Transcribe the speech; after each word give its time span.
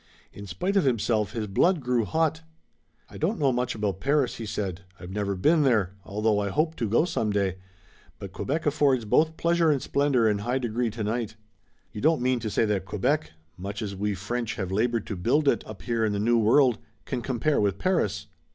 In 0.33 0.47
spite 0.47 0.75
of 0.75 0.83
himself 0.83 1.33
his 1.33 1.45
blood 1.45 1.79
grew 1.79 2.05
hot. 2.05 2.41
"I 3.07 3.19
don't 3.19 3.37
know 3.37 3.51
much 3.51 3.75
about 3.75 3.99
Paris," 4.01 4.37
he 4.37 4.47
said. 4.47 4.81
"I've 4.99 5.11
never 5.11 5.35
been 5.35 5.61
there, 5.61 5.93
although 6.03 6.39
I 6.39 6.49
hope 6.49 6.75
to 6.77 6.89
go 6.89 7.05
some 7.05 7.29
day, 7.29 7.57
but 8.17 8.31
Quebec 8.31 8.65
affords 8.65 9.05
both 9.05 9.37
pleasure 9.37 9.69
and 9.69 9.79
splendor 9.79 10.27
in 10.27 10.39
high 10.39 10.57
degree 10.57 10.89
tonight." 10.89 11.35
"You 11.91 12.01
don't 12.01 12.19
mean 12.19 12.39
to 12.39 12.49
say 12.49 12.65
that 12.65 12.85
Quebec, 12.85 13.33
much 13.57 13.83
as 13.83 13.95
we 13.95 14.15
French 14.15 14.55
have 14.55 14.71
labored 14.71 15.05
to 15.05 15.15
build 15.15 15.47
it 15.47 15.63
up 15.67 15.83
here 15.83 16.03
in 16.03 16.13
the 16.13 16.19
New 16.19 16.39
World, 16.39 16.79
can 17.05 17.21
compare 17.21 17.61
with 17.61 17.77
Paris?" 17.77 18.25